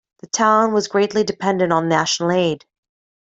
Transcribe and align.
The 0.21 0.25
town 0.25 0.73
was 0.73 0.87
greatly 0.87 1.23
dependent 1.23 1.71
on 1.71 1.87
national 1.87 2.31
aid. 2.31 2.65